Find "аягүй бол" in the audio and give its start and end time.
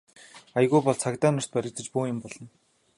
0.59-0.97